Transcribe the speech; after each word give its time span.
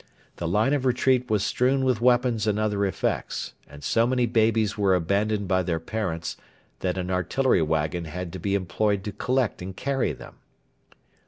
The 0.37 0.47
line 0.47 0.73
of 0.73 0.83
retreat 0.83 1.29
was 1.29 1.43
strewn 1.45 1.85
with 1.85 2.01
weapons 2.01 2.47
and 2.47 2.57
other 2.57 2.87
effects, 2.87 3.53
and 3.67 3.83
so 3.83 4.07
many 4.07 4.25
babies 4.25 4.75
were 4.75 4.95
abandoned 4.95 5.47
by 5.47 5.61
their 5.61 5.79
parents 5.79 6.37
that 6.79 6.97
an 6.97 7.11
artillery 7.11 7.61
waggon 7.61 8.05
had 8.05 8.33
to 8.33 8.39
be 8.39 8.55
employed 8.55 9.03
to 9.03 9.11
collect 9.11 9.61
and 9.61 9.77
carry 9.77 10.11
them. 10.11 10.37